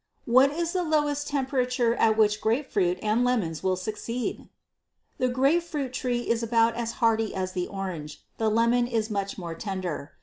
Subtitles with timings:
[0.25, 4.49] What is the lowest temperature at which grapefruit and lemons will succeed?
[5.19, 9.53] The grapefruit tree is about as hardy as the orange; the lemon is much more
[9.53, 10.13] tender.